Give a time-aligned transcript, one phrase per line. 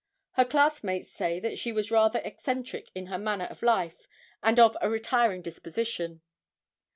[0.31, 4.07] Her classmates say that she was rather eccentric in her manner of life,
[4.41, 6.21] and of a retiring disposition.